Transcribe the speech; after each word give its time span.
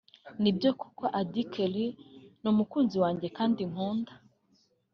Nibyo 0.41 0.69
koko 0.79 1.05
Auddy 1.19 1.43
Kelly 1.53 1.87
ni 2.41 2.47
umukunzi 2.53 2.95
wanjye 3.03 3.27
kandi 3.37 3.61
nkunda 3.69 4.13